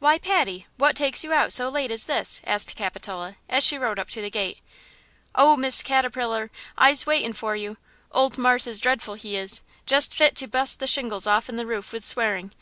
[0.00, 4.00] "Why, Patty, what takes you out so late as this?" asked Capitola, as she rode
[4.00, 4.58] up to the gate.
[5.32, 7.76] "Oh, Miss Catterpillar, I'se waitin' for you.
[8.10, 9.62] Old marse is dreadful he is!
[9.86, 12.52] Jest fit to bust the shingles offen the roof with swearing!